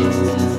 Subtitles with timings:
[0.00, 0.49] 欢迎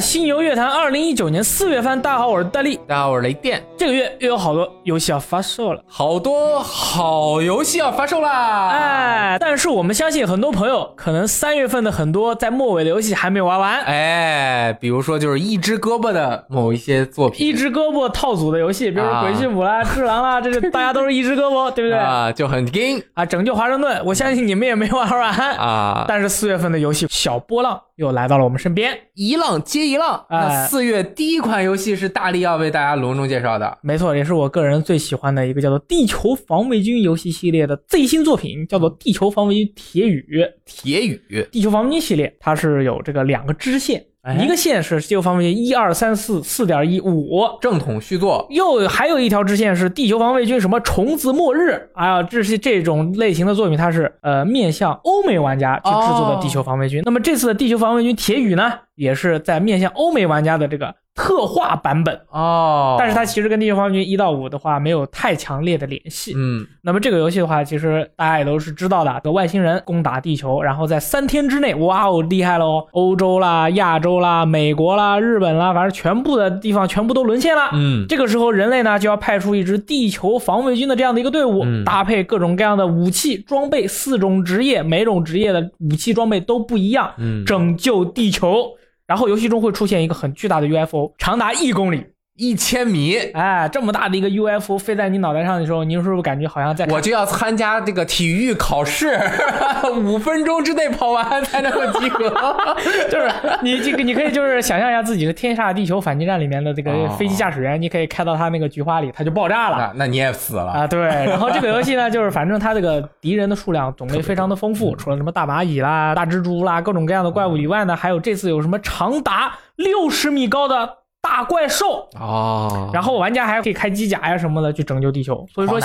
[0.00, 2.00] 看《犀牛乐坛》二零一九年四月份。
[2.00, 2.76] 大家好，我是戴笠。
[2.88, 3.62] 大家好，我是雷电。
[3.76, 8.68] 这个月又有好多游戏要发售了，好多好游戏要发售啦！
[8.70, 13.82] 哎，但是我们相信很多朋友可能三月份的很多在末尾的游戏还没有玩完。
[13.82, 21.98] 哎，比如说就是一只胳膊的某一些作品，一只胳膊套组的游戏，比如鬼泣五啦、 智狼啦，这个大家都是一只胳膊， 对不对？
[21.98, 25.30] 啊就很硬啊，拯救华盛顿，我相信你们也没玩完。
[25.56, 28.98] 啊，但是四月份的游戏小波浪又来到了我们身边。
[29.14, 30.24] 一浪接一浪。
[30.28, 40.24] 哎那四月第一款游戏是大力要为大家隆重介绍的，没错，也是我个人最喜欢的一个叫做《地球防卫军》游戏系列的最新作品，叫做《地球防卫军铁雨》。
[40.64, 41.20] 铁雨。
[41.50, 57.02] 地球防卫军系列它是有这个两个支线，哎一个线是地球防卫军一二三四四点一五，正统续作又还有一条支线是地球防卫军什么虫子末日，哎呀，这是这种类型的作品，它是呃面向欧美玩家去制作的地球防卫军。
[57.04, 62.14] 那么这次的地球防卫军铁雨呢，也是在面向欧美玩家的这个特化版本。
[62.30, 66.34] 哦，但是它其实跟地球防卫军一到五的话没有太强烈的联系。
[66.36, 72.86] 嗯那么这个游戏的话，其实大家也都是知道的，有外星人攻打地球，然后在三天之内，哇哦，厉害喽！
[72.92, 77.70] 欧洲啦、亚洲啦、美国啦、日本啦，反正全部的地方全部都沦陷了。
[77.72, 88.66] 嗯这个时候，人类呢就要派出一支地球防卫军的这样的一个队伍，嗯搭配各种各样的武器装备，四种职业，每种职业的武器装备都不一样，嗯，拯救地球。
[89.10, 92.06] 然后游戏中会出现一个很巨大的 UFO，长达一公里，
[92.40, 99.20] 一千米，哎，这么大的一个 UFO 飞在你脑袋上的时候，你是不是感觉好像在我就要参加这个体育考试，
[99.94, 102.30] 五分钟之内跑完才能够及格。
[103.12, 103.30] 就是
[103.60, 107.14] 你这个，你可以就是想象一下自己是《天下地球反击战》里面的这个哦。
[107.18, 109.76] 飞机驾驶员，你可以开到他那个菊花里，它就爆炸了。
[109.76, 110.72] 那那你也死了。
[110.72, 114.74] 啊，对，然后这个游戏呢，就是反正它这个敌人的数量种类非常的丰嗯。
[114.74, 125.46] 富，除了什么大蚂蚁啦、大蜘蛛啦、各种各样的怪物以外呢，还有这次有什么长达六十米高的大怪兽，哦然后玩家还可以开机甲呀什么的去拯救地球。
[125.54, 125.78] 所以说。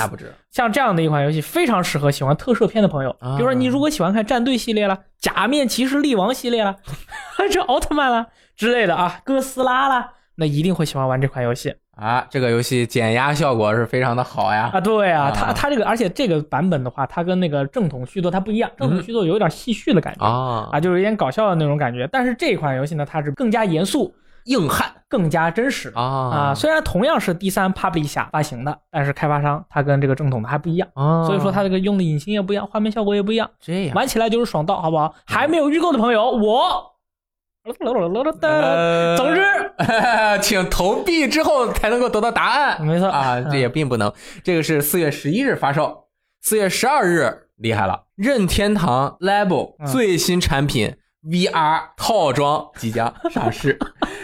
[0.51, 6.77] 像这样的一款游戏非常适合喜欢特摄片的朋友，啊比如说你如果喜欢看战队系列了、假面骑士力王系列了，
[7.51, 14.69] 这奥特曼啦之类的啊，哥斯拉啦，那一定会喜欢玩这款游戏啊，这个游戏减压效果是非常的好呀。
[14.73, 14.79] 啊。
[14.79, 20.25] 对啊，啊它它这个，而且这个版本的话，它跟那个正统续作它不一样，正统续作有点戏谑的感觉。
[20.25, 26.55] 啊啊，就是有点搞笑的那种感觉，但是这款游戏呢，它是更加严肃、硬汉更加真实啊啊。
[26.55, 33.49] 虽然同样是第三 Publisher 发行的，但是开发商他跟这个正统的还不一样，啊所以说他这个用的引擎也不一样，画面效果也不一样。
[33.59, 33.95] 这样。
[33.95, 35.13] 玩起来就是爽到，好不好？
[35.25, 36.91] 还没有预购的朋友，我，
[38.41, 39.41] 呃总之，
[40.41, 42.85] 请投币之后才能够得到答案。
[42.85, 44.13] 没错啊，嗯这也并不能。
[44.43, 46.05] 这个是四月十一日发售，
[46.41, 50.95] 四月十二日厉害了，任天堂 Label 嗯最新产品
[51.29, 53.77] VR 套装即将 上市。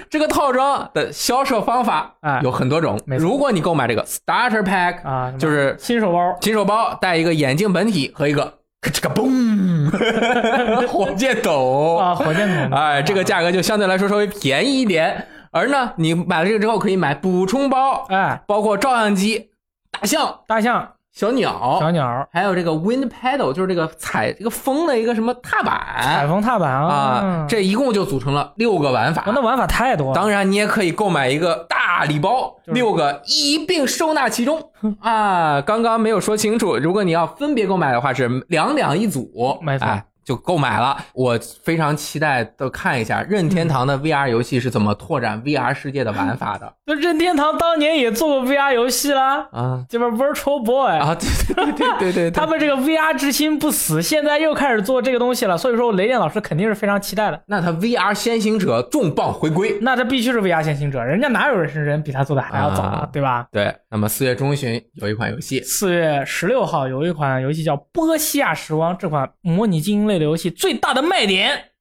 [0.09, 2.99] 这个套装的销售方法哎有很多种。
[3.05, 9.89] 如果你购买这个 Starter Pack 啊，就是新手包，新手包，带一个眼镜本体和一个咔哧个嘣
[10.87, 11.99] 火箭筒。
[11.99, 15.27] 啊，火箭筒，哎，这个价格就相对来说稍微便宜一点。
[15.51, 19.49] 而呢，你买了这个之后，可以买补充包，哎，包括照相机、
[19.91, 29.23] 大象、大象、小鸟，小鸟、还有这个 wind pedal，就是这个踩这个风的一个什么踏板，踩风踏板啊，这一共就组成了六个玩法。
[29.25, 29.33] 哇。
[29.35, 30.13] 那玩法太多了。
[30.13, 32.81] 当然，你也可以购买一个大礼包，就是。
[32.81, 34.71] 六个一并收纳其中。
[35.01, 35.61] 啊。
[35.61, 39.85] 刚刚没有说清楚，如果你要分别购买的话，是两两一组，没错。
[39.85, 40.97] 哎就购买了。
[41.13, 51.15] 我非常期待的看一下任天堂的 VR 游戏是怎么拓展 VR 世界的玩法的 那任天堂当年也做过 VR 游戏啦，啊这边 Virtual Boy 啊！
[51.15, 57.41] 对对对对对对， 他们这个 VR 之心不死，现在又开始做这个东西了，所以说雷电老师肯定是非常期待的。
[57.47, 59.77] 那他 VR 先行者重磅回归。
[59.81, 63.47] 那这必须是 VR 先行者，人家哪有人是人比他做的还要早啊啊，对吧？
[63.51, 71.71] 对，那么四月中旬有一款游戏，四月十六号有一款游戏叫《波西亚时光》，这款模拟经营类的游戏最大的卖点，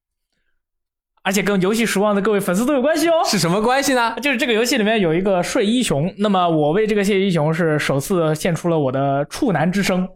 [1.23, 3.21] 而且跟游戏时望的各位粉丝都有关系哦。
[3.25, 4.15] 是什么关系呢？
[4.21, 10.07] 就是这个游戏里面有一个睡衣熊，那么我为这个睡衣熊是首次献出了我的处男之声，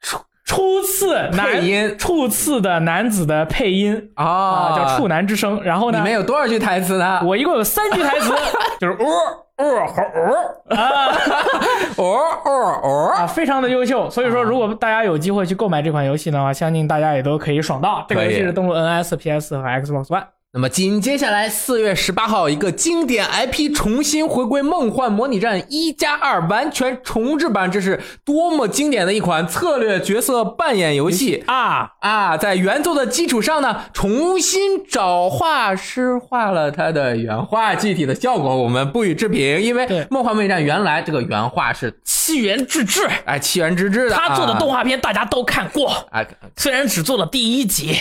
[0.00, 5.62] 初初次男配音初次的男子的配音啊、啊叫处男之声。
[5.62, 7.20] 然后呢，里面有多少句台词呢？
[7.24, 8.30] 我一共有三句台词，
[8.80, 11.12] 就是哦哦吼哦啊
[11.96, 12.04] 哦
[12.44, 14.10] 哦哦啊，非常的优秀。
[14.10, 18.04] 所以说，如果大家有机会去购买这款游戏的话，相信大家也都可以爽到。
[18.08, 20.26] 这个游戏是登陆 NS、PS 和 Xbox One。
[20.56, 32.36] 那么紧接下来，四月十八号，一个经典 IP 重新回归《梦幻模拟战一加二》完全重置版，这是多么经典的一款策略角色扮演游戏啊啊！
[32.36, 46.26] 在原作的基础上呢，重新找画师画了它的原画，具体的效果我们不予置评，因为《梦幻模拟战》原来这个原画是七元之治，哎七元之治的，他做的动画画片大家都看过，哎
[46.56, 47.94] 虽然只做了第一集。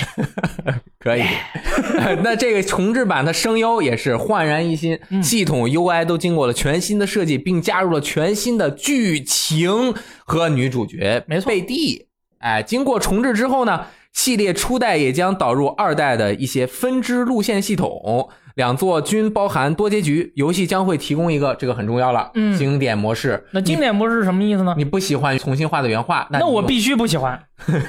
[0.98, 1.24] 可以，
[2.24, 5.22] 那这个重置版的声优也是焕然一新，嗯。
[5.22, 9.94] 系统 UI 都经过了全新的设计，并加入了全新的剧情
[10.24, 11.50] 和女主角没错。
[11.50, 12.08] 贝蒂。
[12.38, 20.32] 哎，经过重置之后呢，系列初代也将导入二代的一些分支路线系统，两座均包含多结局。
[20.36, 23.46] 游戏将会提供一个，这个很重要了，嗯经典模式。
[23.52, 24.74] 那经典模式是什么意思呢？
[24.78, 27.40] 你不喜欢重新画的原画，那那我必须不喜欢。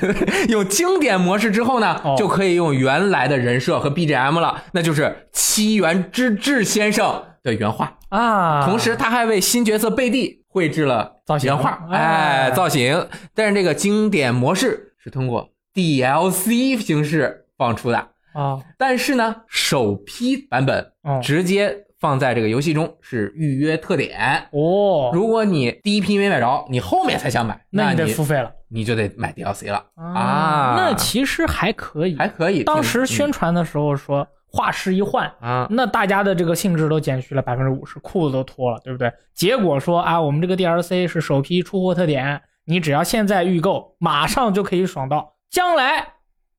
[0.48, 7.98] 有经典模式之后呢，哦就可以用原来的人设和 BGM 了，那就是七原之治先生的原画。
[8.10, 13.08] 啊，同时，他还为新角色贝蒂绘制了造型原画，哎哎，造型。
[13.34, 24.46] 但是这个经典模式是通过 DLC 形式放出的，啊，但是呢，首批版本哦直接放在这个游戏中是预约特点。
[24.50, 30.74] 哦，如果你第一批没买着，你后面才想买，那你你得付费了你就得买 DLC 了啊。
[30.76, 32.64] 那其实还可以，还可以。
[32.64, 39.10] 当时嗯宣传的时候说画师一换，啊，那大家的这个兴致都减去了百分之五十，裤子都脱了，对不对？
[39.32, 46.06] 结果说啊，我们这个 DLC 是首批出货特点，你只要现在预购，马上就可以爽到，将来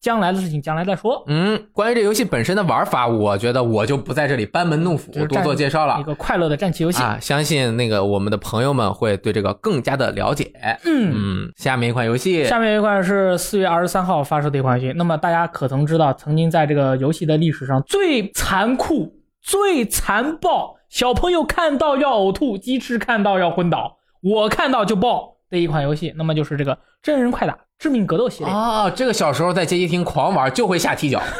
[0.01, 1.23] 将来的事情将来再说。
[1.27, 7.01] 嗯，关于这游戏本身的玩法，我觉得我就不在这里班门弄斧就多做介绍了一个快乐的战棋游戏。
[7.01, 10.51] 啊，相信那个我们的朋友们会对这个更加的了解。
[10.85, 11.13] 嗯，
[11.45, 14.93] 嗯，下面一款游戏，下面一款是四月二十三号发售的一款游戏。
[14.95, 19.11] 那么大家可曾知道，曾经在这个游戏的历史上最残酷、
[19.41, 28.53] 最残暴，小朋友看到要呕吐，鸡翅看到要昏倒，我看到就爆的一款游戏，那么就是这个真人快打《致命格斗》系列。
[28.53, 31.21] 啊，这个小时候在街机厅狂玩，就会下踢脚。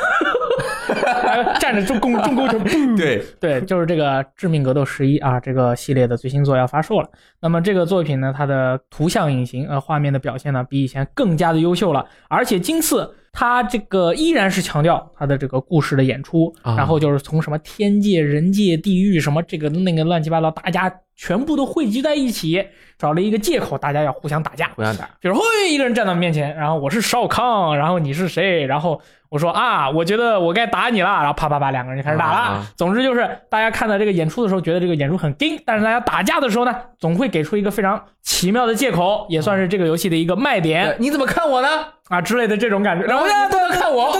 [0.87, 7.09] 哎站着中攻中勾拳，砰对，对，就是这个《致命格斗十一》啊，这个系列的最新作要发售了。
[7.41, 22.67] 那么这个作品呢，它的图像引擎呃画面的表现呢，比以前更加的优秀了，而且今次它这个依然是强调它的这个故事的演出，啊然后就是从什么天界、人界、地狱什么这个那个乱七八糟，大家全部都汇集在一起，
[22.97, 24.69] 找了一个借口，大家要互相打架。
[24.75, 25.09] 互相打。
[25.19, 28.65] 比如嘿，一个人站到面前，然后我是少康，然后你是谁？
[28.65, 32.37] 然后我说啊，我觉得我该打你了，然后啪啪啪，两个人就开始打了。
[32.37, 41.67] 啊总之就是大家看到这个演出的时候，觉得这个演出很硬，但是大家打架的时候呢，总会给出一个非常奇妙的借口，也算是这个游戏的一个卖点对你怎么看我呢？
[42.09, 43.05] 啊之类的这种感觉。
[43.05, 44.11] 然后然后你不能看我，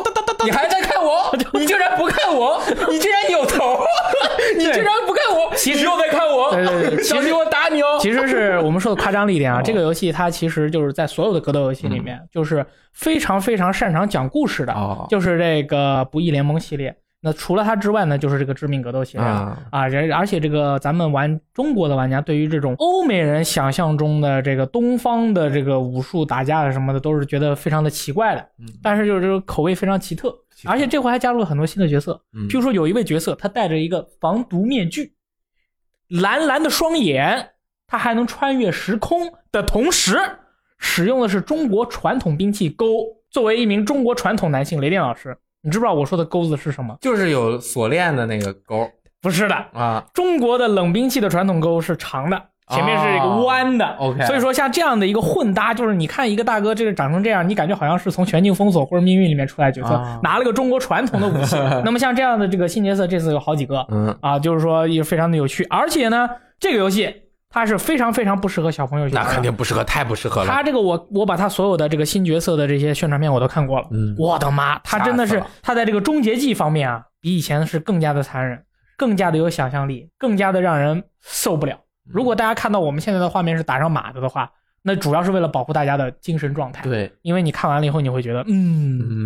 [0.45, 3.80] 你还在看我， 你竟然不看我，你竟然扭头，
[4.57, 7.03] 你竟然不看我，其实你又在看我，对对对？
[7.03, 7.97] 小心我打你哦。
[8.00, 15.06] 其实是我们说的夸张了一点啊，哦 这个游戏它其实就是在所有的格斗游戏里面，就是非常非常擅长讲故事的，哦。
[15.09, 16.95] 就是这个不义联盟系列。
[17.25, 28.42] 那除了它之外呢，就是这个致命格斗系列了啊啊，人而且这个咱们玩中国的玩家对于这种欧美人想象中的这个东方的这个武术打架什么的，都是觉得非常的奇怪的。
[28.60, 35.16] 嗯但是就是这个口味非常奇特，奇特而且这回还加入了很多新的角色，嗯譬如说有一位角色，他戴着一个防毒面具，
[36.10, 37.50] 蓝蓝的双眼，
[37.88, 40.19] 他还能穿越时空的同时，
[40.78, 42.88] 使用的是中国传统兵器钩。
[43.31, 46.95] 作为一名中国传统男性，雷电老师，你知不知道我说的钩子是什么？
[47.02, 48.88] 就是有锁链的那个钩
[49.19, 53.84] 不是的，啊，中国的冷兵器的传统钩是长的，前面是一个弯的。
[54.00, 61.56] 哦 OK 所以说像这样的一个混搭，就是你看一个大哥这个长成这样，你感觉好像是从《全境封锁》或者《命运》里面出来角色，啊拿了个中国传统的武器。
[61.84, 65.64] 那么像这样的这个新角色，这次有好几个嗯，啊，就是说也非常的有趣。
[65.64, 66.30] 而且呢，
[66.60, 67.12] 这个游戏
[67.56, 69.24] 它是非常非常不适合小朋友去那。
[69.24, 70.52] 肯定不适合，太不适合了。
[70.52, 78.62] 他这个我我把他所有的这个新角色的这些宣传片我都看过了，嗯我的妈，他真的是他在这个终结技方面啊，比以前是更加的残忍，
[78.97, 81.80] 更加的有想象力，更加的让人受不了。
[82.04, 89.26] 如果大家看到我们现在的画面是打上码的的话，那主要是为了保护大家的精神状态，对，因为你看完了以后你会觉得，嗯，嗯，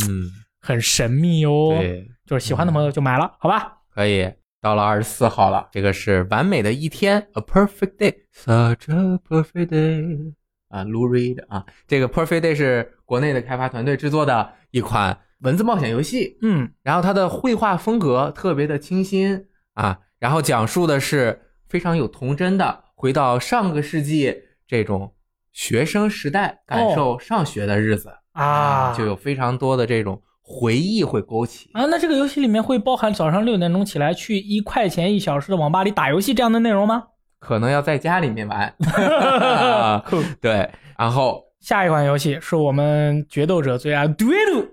[0.62, 3.74] 很神秘哦，对，就是喜欢的朋友就买了，好吧？
[3.92, 4.32] 可以。
[4.62, 10.34] 到了二十四号了，这个是完美的一天，A perfect day，such a perfect day
[10.68, 25.16] 啊，Lou Reed 啊，这个 Perfect Day 是国内的开发团队制作的一款文字冒险游戏，嗯，然后它的绘画风格特别的清新啊，然后讲述的是非常有童真的，回到上个世纪这种
[25.54, 31.70] 学生时代，感受上学的日子、啊，就有非常多的这种回忆会勾起。
[31.74, 37.04] 啊，那这个游戏里面会包含早上六点钟起来去一块钱一小时的网吧里打游戏这样的内容吗？
[37.40, 38.74] 可能要在家里面玩。
[40.42, 44.68] 对，然后下一款游戏是我们决斗者最爱 Duel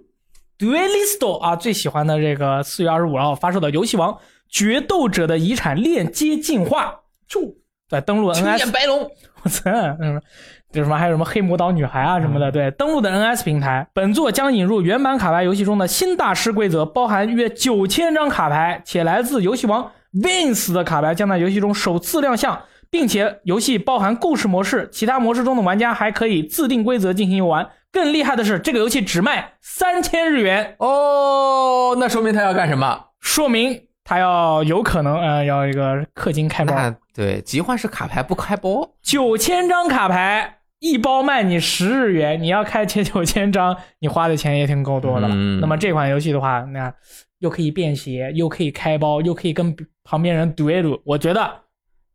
[0.58, 4.16] Duelisto 啊最喜欢的这个四月二十五号发售的游戏王
[4.48, 7.54] 决斗者的遗产链接进化，就
[7.88, 9.08] 在登录 NS 眼白龙，
[9.42, 10.20] 我操，嗯，
[10.72, 27.68] 就什么还有什么黑魔导女孩啊什么的，对，登录的 NS 平台，本作将引入原版卡牌游戏中的新大师规则，包含约九千张卡牌，且来自游戏王 Vince 的卡牌将在游戏中首次亮相，并且游戏包含故事模式，其他模式中的玩家还可以自定规则进行游玩。
[27.92, 33.04] 更厉害的是，这个游戏只卖三千日元，哦，那说明他要干什么？
[33.20, 36.72] 说明它要有可能呃要一个氪金开包。
[36.72, 45.34] 那对，集换式卡牌不开包，九千张卡牌，一包卖你十日元，你要开前九千张，你花的钱也挺够多的了。
[45.34, 46.92] 嗯那么这款游戏的话，那
[47.40, 51.50] 又可以便携，又可以开包，又可以跟旁边人 duel，我觉得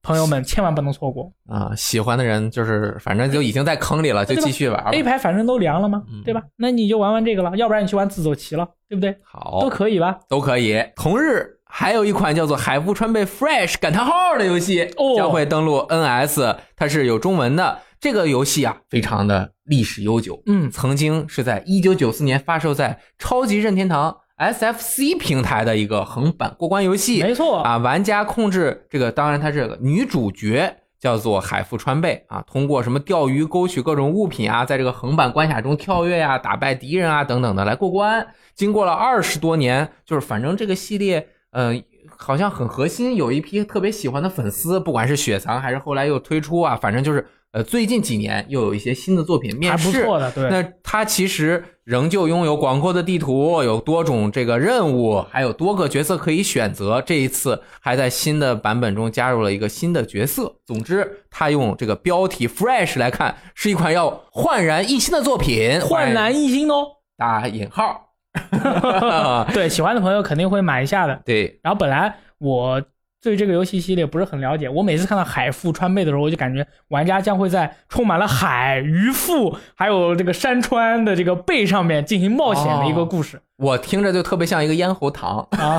[0.02, 1.32] 朋友们千万不能错过。
[1.48, 4.92] 啊、喜欢的人就是反正就已经在坑里了，就继续玩吧。
[4.94, 6.42] A 牌反正都凉了嘛，嗯对吧？
[6.56, 9.16] 那你就玩玩这个了，要不然你去玩自走棋了，对不对？
[9.24, 10.18] 好，都可以吧？
[10.30, 10.82] 都可以。
[10.96, 17.80] 同日，还有一款叫做《海富川贝 Fresh 感叹号》的游戏哦将会登陆 NS，它是有中文的。
[18.02, 27.22] 这个游戏啊，非常的历史悠久，嗯，曾经是在一九九四年发售在超级任天堂 SFC 平台的一个横版过关游戏。
[27.22, 38.28] 没错，啊，玩家控制这个，当然它这个女主角叫做海富川贝啊，通过什么钓鱼勾取各种物品啊，在这个横版关卡中跳跃呀、打败敌人啊等等的来过关。
[38.56, 41.74] 经过了二十多年，就是反正这个系列，呃，
[42.18, 50.50] 好像很核心，有一批特别喜欢的粉丝，不管是雪藏还是后来又推出啊，反正就是呃，最近几年又有一些新的作品面还不世，错的，对。
[50.50, 57.02] 那它其实仍旧拥有广阔的地图，有多种这个任务，还有多个角色可以选择。
[57.02, 60.56] 这一次还在新的版本中加入了一个新的角色。
[60.66, 65.82] 总之，它用这个标题 “fresh” 来看，是一款要焕然一新的作品。
[65.82, 66.86] 焕然一新哦，
[67.18, 68.11] 打引号，
[69.54, 71.22] 对，喜欢的朋友肯定会买一下的。
[71.26, 72.82] 对，然后本来我
[73.22, 85.78] 对这个游戏系列不是很了解，我每次看到海富川贝的时候，我就感觉玩家将会在充满了海、鱼腹还有这个山川的这个背上面进行冒险的一个故事、我听着就特别像一个咽喉糖啊，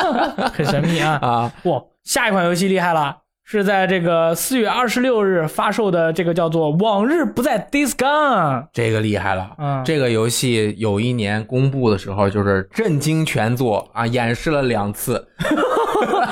[0.54, 1.18] 很神秘啊！
[1.22, 1.52] 啊。
[1.64, 3.23] 哇，下一款游戏厉害了。
[3.46, 8.62] 是在这个四月二十六日发售的，这个叫做《往日不再 Days Gone》。
[8.72, 15.28] 这个厉害了，嗯这个游戏有一年公布的时候，就是震惊全作啊，演示了两次，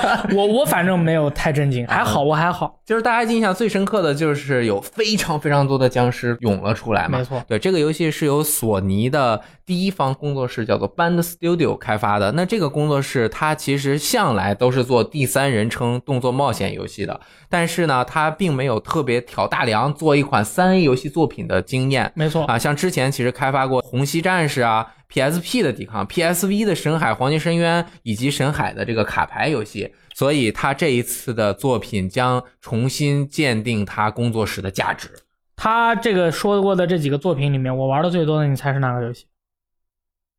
[0.34, 2.78] 我我反正没有太震惊，还好我还好。
[2.84, 7.18] 就是大家印象最深刻的就是有非常非常多的僵尸涌了出来嘛。
[7.18, 12.32] 没错对，这个游戏是由索尼的第一方工作室叫做 Band Studio 开发的。
[12.32, 22.12] 那这个工作室它其实向来都是做第三人称动作冒险游戏的，但是呢，它并没有特别挑大梁做一款三 A 游戏作品的经验。
[22.14, 35.10] 没错，啊，像之前其实开发过《红溪战士》啊、PSP 的抵抗、PSV 的《神海黄金深渊》以及《神海》的这个卡牌游戏，所以他这一次的作品将重新鉴定他工作室的价值。
[35.54, 39.26] 他这个说过的这几个作品里面，我玩的最多的，你猜是哪个游戏？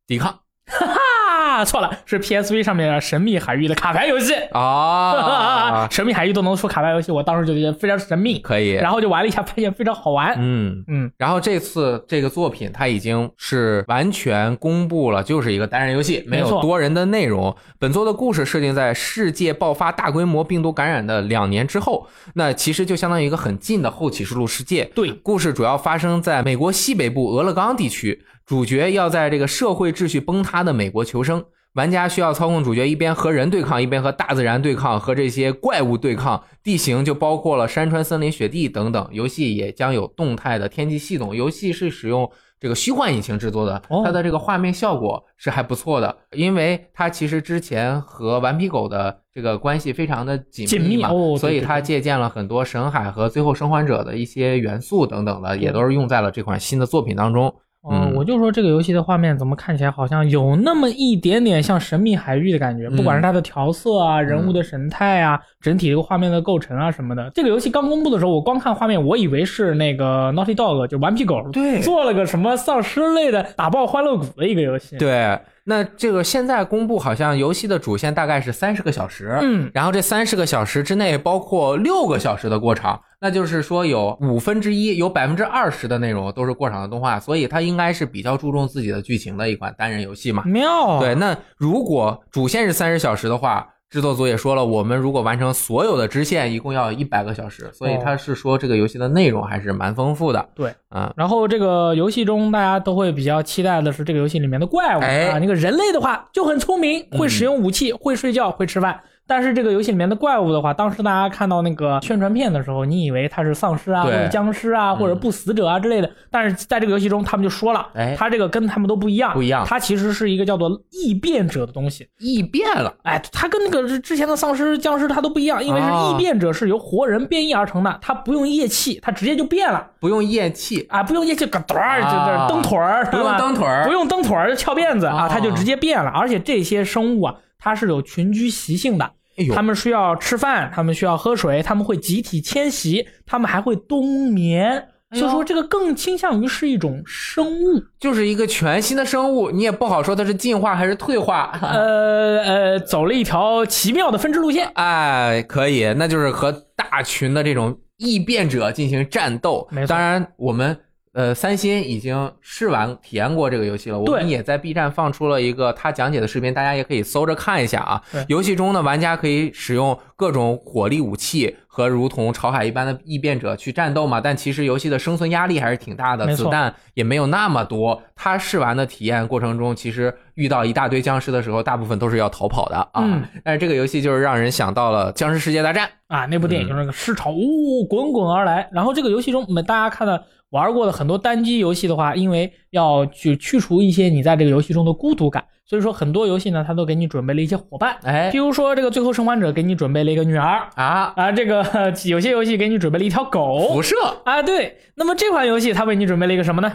[0.06, 0.86] 抵抗哈，
[1.62, 4.32] 错了，是 PSV 上面的《神秘海域》的卡牌游戏。
[4.52, 10.34] 啊， 神秘海域都能出卡牌游戏，我当时就觉得非常神秘，可以，然后就玩了一下，发现非常好玩。
[10.38, 10.82] 嗯。
[10.88, 17.54] 嗯，然后这次这个作品它已经是完全公布了，就是一个单人游戏，没有多人的内容。
[17.78, 24.84] 本作的故事设定在世界爆发大规模病毒感染的两年之后，那其实就相当于一个很近的后启示录世界。
[24.94, 31.44] 对，故事主要发生在美国西北部俄勒冈地区，主角要在这个社会秩序崩塌的美国求生。
[31.74, 36.40] 玩家需要操控主角一边和人对抗，一边和大自然对抗，和这些怪物对抗。
[36.62, 39.08] 地形就包括了山川、森林、雪地等等。
[39.10, 41.34] 游戏也将有动态的天气系统。
[41.34, 57.52] 游戏是使用这个虚幻引擎制作的，哦它的这个画面效果是还不错的，因为它其实之前和顽皮狗的这个关系非常的紧紧密嘛，哦所以它借鉴了很多神海和最后生还者的一些元素等等的，也都是用在了这款新的作品当中。
[57.84, 67.30] 哦、嗯我就说这个游戏的画面怎么看起来好像有那么一点点像神秘海域的感觉，嗯不管是它的调色啊、人物的神态啊、整体这个画面的构成啊什么的。
[67.34, 90.42] 这个游戏刚公布的时候，我光看画面，我以为是那个 Naughty Dog 就顽皮狗对做了个什么丧尸类的打爆欢乐谷的一个游戏。，对，那这个现在公布好像游戏的主线大概是三十个小时，嗯，然后这三十个小时之内包括六个小时的过场，那就是说有五分之一，有百分之二十的内容都是过场的动画，所以它应该是比较注重自己的剧情的一款单人游戏嘛。
[90.44, 91.00] 妙。
[91.00, 100.48] 对，，那如果主线是三十小时的话，制作组也说了，我们如果完成所有的支线，一共要一百个小时，所以哦他是说这个游戏的内容还是蛮丰富的。
[100.52, 105.38] 对，啊、然后这个游戏中，大家都会比较期待的是这个游戏里面的怪物、哎啊。
[105.38, 109.00] 那个人类的话就很聪明，会使用武器，会睡觉，会吃饭。
[109.26, 116.10] 但是这个游戏里面的怪物的话，当时大家看到那个宣传片的时候，你以为它是丧尸啊，或者僵尸啊，嗯或者不死者啊之类的。
[116.30, 122.06] 但是在这个游戏中，他们就说了，哎它这个跟他们都不一样，不一样它其实是一个叫做异变者的东西。
[122.18, 129.86] 异变了，哎，它跟那个之前的丧尸、僵尸它都不一样，因为是哦异变者是由活人变异而成的，它不用液气，它直接就变了。
[130.00, 136.10] 不用液气，啊，不用液气，嘎噔儿就啊是蹬腿儿，不用蹬腿儿不用蹬腿儿就翘辫子啊，哦它就直接变了。
[136.10, 139.10] 而且这些生物啊，它是有群居习性的，
[139.54, 144.88] 它，们需要吃饭，它们需要喝水，它们会集体迁徙，它们还会冬眠。
[145.12, 151.58] 所以说，这个更倾向于是一种生物，就是一个全新的生物，你也不好说它是进化还是退化。
[151.62, 154.70] 呃呃，走了一条奇妙的分支路线。
[154.74, 159.66] 哎，可以，那就是和大群的这种异变者进行战斗。
[159.70, 160.78] 没错当然我们。
[161.14, 168.02] 呃，三星已经试玩体验过这个游戏了，我们也在 B 站放出了一个他讲解的视频，大家也可以搜着看一下啊。
[168.26, 178.00] 游戏中呢，玩家可以使用各种火力武器和如同潮海一般的异变者去战斗嘛，但其实游戏的生存压力还是挺大的，子弹也没有那么多。
[178.14, 183.02] 他试玩的体验过程中，其实遇到一大堆僵尸的时候，大部分都是要逃跑的啊。
[183.02, 185.88] 嗯但是这个游戏就是让人想到了《僵尸世界大战》。
[186.06, 188.68] 啊，那部电影就是那个尸潮呜、滚滚而来。
[188.70, 197.96] 然后这个游戏中，我们大家看到玩过的很多单机游戏的话，因为要去去除一些你在这个游戏中的孤独感，所以说很多游戏呢，它都给你准备了一些伙伴。
[198.02, 204.78] 哎譬如说这个《最后生还者》给你准备了一个女儿啊，啊，这个呃 有些游戏给你准备了一条狗辐射啊，对。
[204.96, 206.70] 那么这款游戏它为你准备了一个什么呢？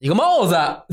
[0.00, 0.84] 一个帽子啊，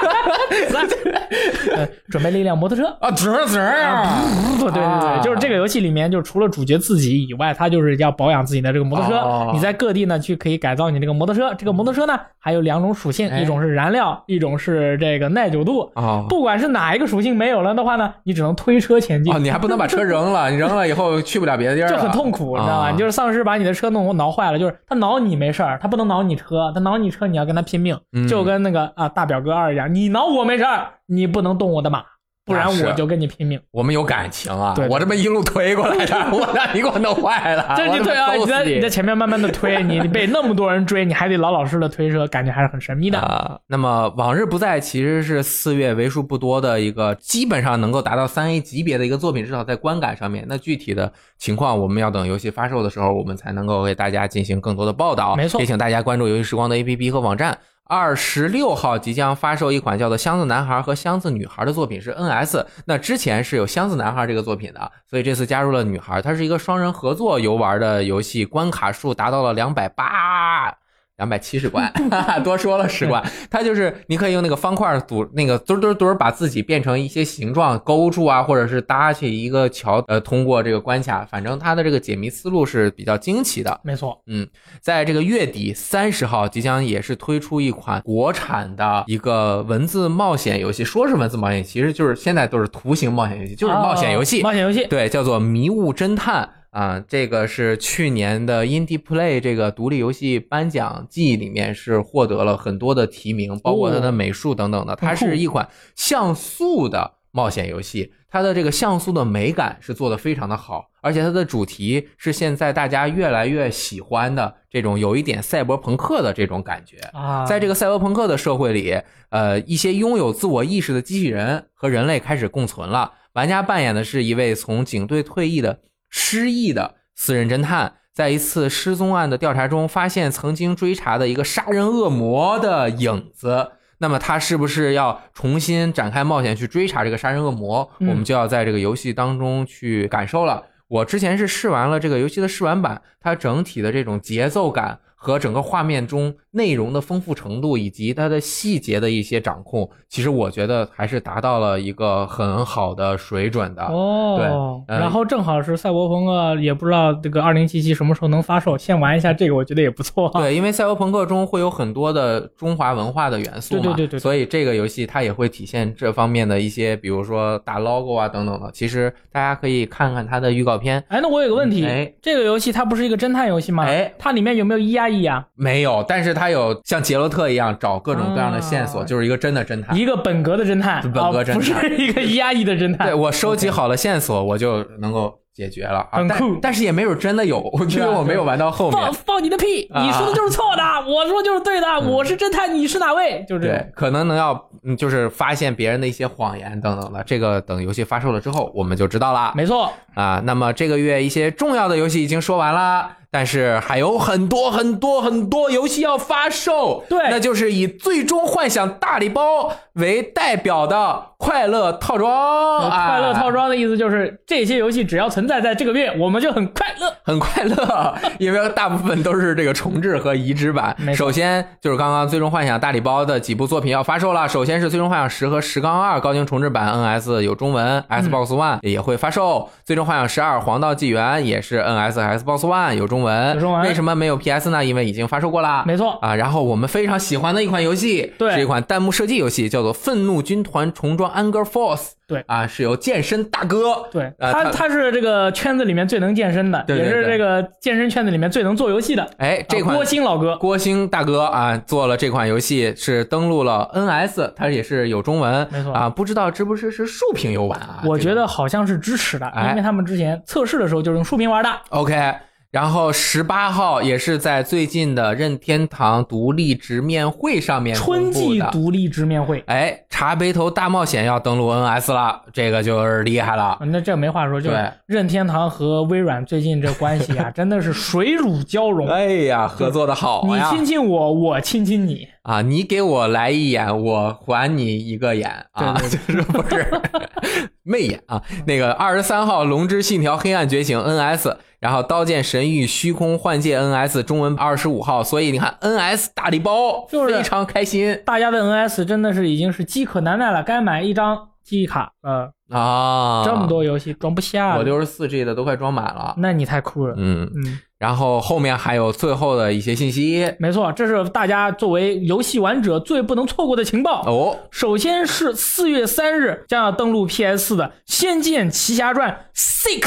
[1.76, 2.84] 呃，准备了一辆摩托车。
[3.14, 4.22] 滋儿滋儿啊，
[4.58, 9.16] 不对对啊对，就是这个游戏里面，就除了主角自己以外，他就是要保养自己的这个摩托车。
[9.18, 11.52] 哦你在各地呢去可以改造你这个摩托车。
[11.54, 15.90] 这个摩托车呢还有两种属性，哎一种是燃料，一种是这个耐久度。
[15.94, 19.32] 哦不管是哪一个属性没有了的话呢，你只能推车前进。
[19.32, 22.86] 哦，你还不能把车扔了，你扔了以后去不了别的地儿了，就很痛苦，你知道吧？
[22.88, 32.04] 啊你就是丧尸把你的车弄挠坏了，就是他挠你没事儿，他不能挠你车，他挠你车你要跟他拼命，嗯就跟那个啊大表哥二一样，你挠我没事儿，你不能动我的马，
[32.44, 33.60] 不然我就跟你拼命。
[33.70, 43.18] 我们有感情啊，对对我这么一路推过来的，我让你给我弄坏了， 这我他妈就对啊，你在你在前面慢慢的推，你 被那么多人追，你还得老老实实的推车，感觉还是很神秘的。
[43.18, 50.44] 啊、那么《往日不在》其实是四月为数不多的一个基本上能够达到三 A 级别的一个作品，至少在观感上面。
[50.48, 55.36] 那具体的情况，我们要等游戏发售的时候，我们才能够为大家进行更多的报道。
[55.36, 57.56] 没错也请大家关注游戏时光的 APP 和网站。
[57.90, 62.64] 二十六号即将发售一款叫做《箱子男孩》和《箱子女孩》的作品，是 NS。
[62.84, 66.22] 那之前是有《箱子男孩》这个作品的，所以这次加入了女孩。
[66.22, 70.79] 它是一个双人合作游玩的游戏，关卡数达到了两百八。
[71.20, 71.92] 两百七十关，
[72.42, 73.22] 多说了十关。
[73.50, 81.26] 它就是你可以用那个方块堵那个墩墩墩，把自己变成一些形状勾住啊，或者是搭起一个桥，呃，通过这个关卡。
[81.26, 83.78] 反正它的这个解谜思路是比较惊奇的。
[83.84, 84.48] 没错，嗯
[84.80, 94.40] 在这个月底三十号，即将也是推出一款国产的一个文字冒险游戏，说是文字冒险，其实就是现在都是图形冒险游戏，就是冒险游戏。
[94.40, 94.86] 啊冒险游戏。
[94.86, 104.94] 对，叫做《迷雾侦探》啊，这个是去年的 Indie Play 这个独立游戏颁奖季里面是获得了很多的提名，包括它的美术等等的。
[104.94, 116.96] 它是一款像素的冒险游戏，它的这个像素的美感是做的非常的好，而且它的主题是现在大家越来越喜欢的这种有一点赛博朋克的这种感觉。
[117.12, 118.96] 啊，在这个赛博朋克的社会里，
[119.30, 123.14] 呃，一些拥有自我意识的机器人和人类开始共存了。
[123.32, 133.72] 玩家扮演的是一位从警队退役的失忆的私人侦探，在一次失踪案的调查中，发现曾经追查的一个杀人恶魔的影子。
[133.98, 137.88] 那么他是不是要重新展开冒险去追查这个杀人恶魔？
[137.98, 140.64] 嗯我们就要在这个游戏当中去感受了。
[140.88, 153.82] 我之前是试完了这个游戏的试玩版，它整体的这种节奏感和整个画面中内容的丰富程度以及它的细节的一些掌控，其实我觉得还是达到了一个很好的水准的。
[153.84, 154.46] 哦，对
[154.94, 160.28] 嗯然后正好是赛博朋克，也不知道这个二零七七什么时候能发售，先玩一下这个，我觉得也不错。
[160.34, 168.70] 对，因为赛博朋克中会有很多的中华文化的元素嘛，对对对对对所以这个游戏它也会体现这方面的一些，比如说大 logo 啊等等的。
[168.72, 173.84] 其实大家可以看看它的预告片，哎，那我有个问题，哎这个游戏它不是一个侦探游戏吗？
[173.84, 175.46] 哎它里面有没有一呀一呀？
[175.54, 179.94] 没有，但是它有像杰洛特一样找各种各样的线索，啊就是一个真的侦探。
[179.94, 183.08] 一个本格的侦探，本格侦探啊不是一个一压抑的侦探。
[183.08, 189.12] 对我收集好了线索，我就能够解决了很酷但是也没有真的有，因为我没有玩到后面放。
[189.12, 189.88] 放你的屁！
[189.92, 192.00] 啊你说的就是错的， 我说就是对的。
[192.00, 193.44] 我是侦探，你是哪位？
[193.48, 194.52] 就是对，可能能要
[194.84, 199.52] 嗯，就是发现别人的一些谎言等等的，这个等游戏发售了之后我们就知道了。
[199.54, 199.92] 没错。
[200.14, 207.04] 啊，那么这个月一些重要的游戏已经说完了，但是还有很多很多很多游戏要发售。
[207.08, 212.78] 对那就是以《最终幻想大礼包》为代表的快乐套装。
[212.88, 217.12] 啊快乐套装的意思就是这些游戏只要存在在这个月，我们就很快乐。
[217.22, 224.48] 很快乐， 因为大部分都是这个重置和移植版首先就是刚刚《最终幻想大礼包》的几部作品要发售了。
[224.48, 229.68] 首先是《最终幻想十》和《十杠二》高清重置版，NS 有中文，Xbox One 也会发售。
[229.84, 233.54] 最终幻想十二《黄道纪元》也是 NS 和 Xbox One 有中文。
[233.54, 234.84] 有中文为什么没有 PS 呢？
[234.84, 235.84] 因为已经发售过了。
[235.86, 241.96] 没错，啊，然后我们非常喜欢的一款游戏，对是一款弹幕射击游戏，叫做《愤怒军团重装 Anger Force》。
[242.26, 249.28] 对啊，是由健身大哥对啊他他他是这个圈子里面最能健身的，也是这个健身圈子里面最能做游戏的。
[249.38, 258.00] 哎，这款啊郭鑫老哥，郭兴大哥啊，做了这款游戏是登录了 NS，它也是有中文，没错啊，不知道支不支持竖屏游玩啊？
[258.06, 261.70] 我觉得好像是支持的，哎因为他们之前测试的时候就是用竖屏玩的。
[261.88, 262.32] OK。
[262.70, 273.76] 然后十八号也是在最近的任天堂独立直面会上面春季独立直面会，哎，茶杯头大冒险要登陆 NS 了，这个就是厉害了。
[273.86, 279.08] 那这没话说，就是任天堂和微软最近这关系啊， 真的是水乳交融。
[279.08, 280.60] 哎呀，合作的好你！
[280.70, 282.28] 亲亲我，我亲亲你。
[282.42, 286.86] 啊，你给我来一眼，我还你一个眼啊，对 就是不是
[287.82, 288.40] 媚眼啊？
[288.66, 302.12] 那个二十三号《龙之信条：黑暗觉醒》NS，然后《刀剑神域：虚空幻界》NS 中文二十五号，所以你看 NS 大礼包，就是非常开心大家的 NS 真的是已经是饥渴难耐了，该买一张记忆卡。
[302.22, 303.42] 呃，啊！
[303.44, 306.34] 这么，多游戏装不下，我六十四 G 的都快装满了。
[306.36, 307.14] 那你太酷了。
[307.16, 314.22] 嗯，嗯，然后后面还有最后的一些信息没错，这是大家作为游戏玩者最不能错过的情报。
[314.26, 320.00] 哦，首先是四月三日将要登陆 PS 4的《仙剑奇侠传 Six》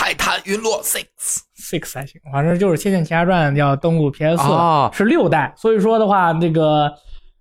[0.00, 1.40] 泰坦陨落 Six。
[1.56, 4.90] Six 还行，反正就是《仙剑奇侠传》要登陆 PS 4了哦。
[4.94, 6.88] 是六代，所以说的话，那个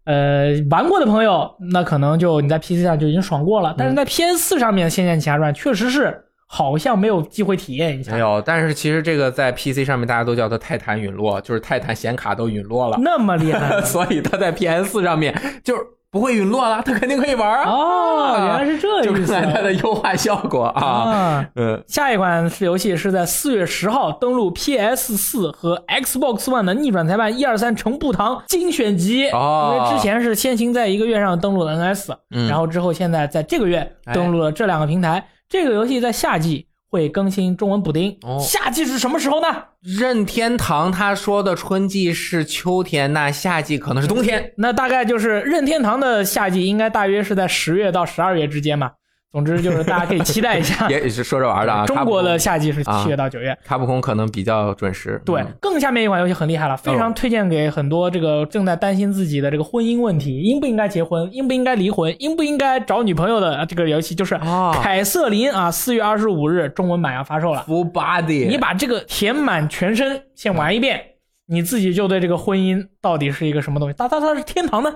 [0.06, 8.12] 呃玩过的朋友，那可能就你在 PC 上就已经爽过了，但是在 PS 4上面，《仙剑奇侠传》确实是好像没有机会体验一下。
[8.14, 13.80] 没，有，但是其实这个在 PC 上面大家都叫它泰坦陨落，就是泰坦显卡都陨落了，那么厉害。
[13.86, 15.82] 所以它在 PS 上面就是
[16.18, 17.70] 不会陨落了，他肯定可以玩啊。
[17.70, 20.82] 哦，原来是这就意思看它的优化效果啊。
[20.82, 21.46] 啊。
[21.56, 35.28] 嗯，下一款是游戏是在四月十号登陆 PS 四和 Xbox One 的逆转裁判一二三成步堂精选集，哦因为之前是先行在一个月上登陆了 NS，、嗯然后之后现在在这个月登陆了这两个平台。
[35.50, 39.48] 这个游戏在夏季会更新中文补丁，哦夏季是什么时候呢？
[39.82, 44.54] 任天堂他说的春季是秋天，那夏季可能是冬天。
[44.58, 48.92] 那大概就是任天堂的夏季应该大约是在十月到十二月之间嘛。
[49.32, 50.88] 总之就是大家可以期待一下。
[50.90, 51.86] 也是说着玩的啊。
[51.86, 53.56] 中国的夏季是啊七月到九月。
[53.66, 55.22] 卡普空可能比较准时。
[55.26, 67.66] 对嗯，更下面一款游戏很厉害了，非常推荐给很多这个正在担心自己的这个婚姻问题，应不应该结婚，应不应该离婚，应不应该找女朋友的这个游戏，就是啊凯瑟琳啊，四月二十五日中文版要发售了。
[67.68, 71.02] Full Body，你把这个填满全身先玩一遍，
[71.48, 73.96] 你自己就对这个婚姻到底是一个什么东西？
[73.98, 74.92] 它它它是天堂呢，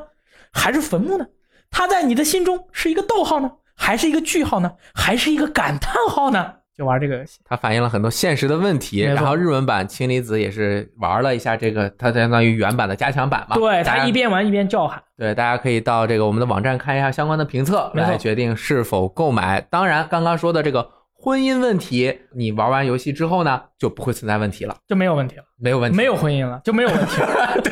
[0.54, 1.26] 还是坟墓呢？
[1.70, 3.50] 它在你的心中是一个逗号呢，
[3.82, 6.54] 还是一个句号呢，还是一个感叹号呢？
[6.78, 7.40] 就玩这个游戏。
[7.44, 9.02] 它反映了很多现实的问题。
[9.02, 13.56] 然后日文版氢离子也是玩了一下这个，它相当于原版的加强版嘛。
[13.56, 15.02] 对大家他一边玩一边叫喊。
[15.18, 19.60] 对，大家可以到这个我们的网站看一下相关的评测，来决定是否购买。
[19.62, 25.98] 当然，刚刚说的这个婚姻问题，你玩完游戏之后呢，就不会存在问题了，就没有问题了，没有问题。
[25.98, 27.58] 没有婚姻了，就没有问题了。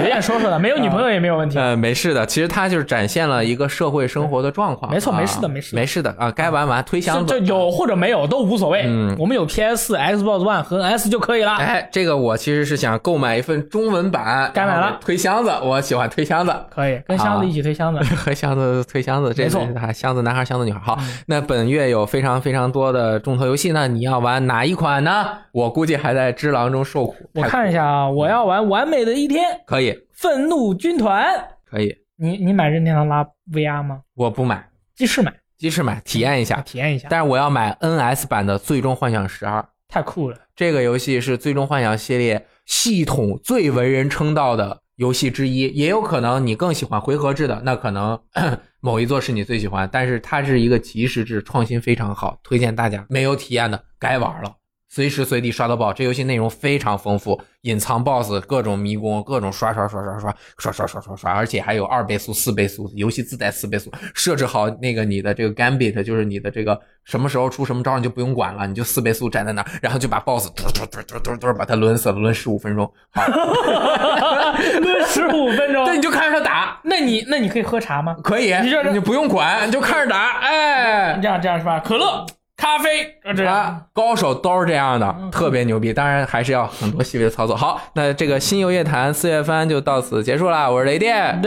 [0.00, 1.58] 随便说说的，没有女朋友也没有问题。
[1.58, 4.90] 呃，没事的，其实它就是展现了一个社会生活的状况。
[4.90, 7.26] 没错啊没事的没事的没事的啊，该玩玩，推箱子。
[7.26, 11.56] 就有或者没有都无所谓，嗯我们有 PS、Xbox One 和 S 就可以了。
[11.56, 16.54] 哎，这个我其实是想购买一份中文版，该买了推箱子，我喜欢推箱子。
[16.70, 18.00] 可以跟箱子一起推箱子。
[18.16, 19.60] 和箱子推箱子，这没错
[19.92, 20.80] 箱子男孩，箱子女孩。
[20.80, 25.26] 好，那本月有非常非常多的重头游戏那，你要玩哪一款呢？
[25.52, 27.16] 我估计还在只狼中受苦。
[27.34, 31.32] 我看一下啊，我要玩完美的一天，可以，愤怒军团。
[31.64, 34.02] 可以，你你买任天堂拉 VR 吗？
[34.14, 39.60] 我不买，鸡翅买，鸡翅买体验一下，体验一下，但是我要买 NS 版的《最终幻想十二》。
[39.88, 40.38] 太酷了。
[40.54, 48.20] 这个游戏是《最终幻想》系列系统最为人称道的游戏之一，也有可能你更喜欢回合制的，那可能
[48.80, 54.56] 某一座是你最喜欢，但是它是一个即时制，创新非常好，推荐大家没有体验的该玩了。
[54.92, 73.22] 随时随地刷到爆，这游戏内容非常丰富，隐藏 BOSS，各种迷宫，各种刷刷刷刷刷刷刷刷刷刷，而且还有二倍速、四倍速，游戏自带四倍速，设置好那个你的这个 gambit，就是你的这个什么时候出什么招你就不用管了，你就四倍速站在那儿，然后就把 BOSS 嘟嘟嘟嘟嘟嘟把它抡死了，抡十五分钟，好，
[74.82, 75.84] 抡十五分钟。
[75.86, 78.16] 对，你就看着他打，那你那你可以喝茶吗？
[78.24, 78.52] 可以，
[78.92, 81.78] 你不用管，你就看着打，哎，这样这样是吧？
[81.78, 82.26] 可乐、
[82.60, 83.54] 咖啡，这样。
[83.56, 85.94] 啊，高手都是这样的，嗯特别牛逼。
[85.94, 87.56] 当然还是要很多细微的操作。
[87.56, 90.70] 好，那这个新游乐坛四月番就到此结束了。
[90.70, 91.40] 我是雷电，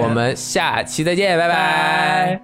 [0.00, 1.54] 我们下期再见，拜拜。
[1.54, 2.40] 拜。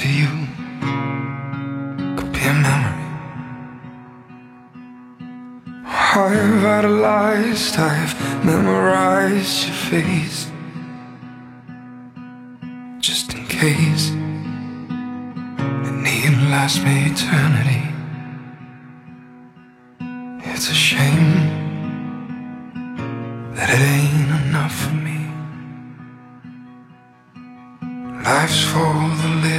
[0.00, 0.47] You
[2.16, 3.08] could be a memory.
[5.86, 8.14] I've idolized, I've
[8.44, 10.50] memorized your face.
[12.98, 14.10] Just in case
[15.88, 17.82] it need last me eternity.
[20.50, 21.34] It's a shame
[23.54, 25.20] that it ain't enough for me.
[28.24, 29.57] Life's for the living,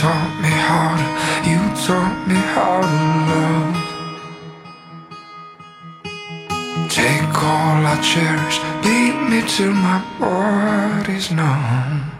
[0.00, 1.06] taught me how to,
[1.50, 2.96] you taught me how to
[3.28, 3.76] love.
[6.88, 12.10] Take all I cherish, beat me till my body's numb.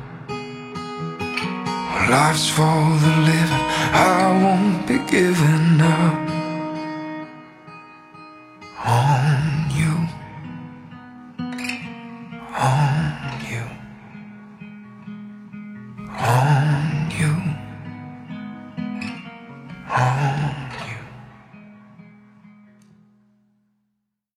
[2.11, 6.30] Life's for the living, I won't be giving up.